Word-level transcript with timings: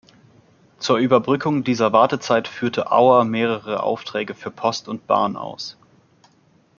Zur 0.79 0.97
Überbrückung 0.97 1.63
dieser 1.63 1.93
Wartezeit 1.93 2.47
führte 2.47 2.91
Auer 2.91 3.23
mehrere 3.23 3.83
Aufträge 3.83 4.33
für 4.33 4.49
Post 4.49 4.87
und 4.87 5.05
Bahn 5.05 5.35
aus. 5.37 5.77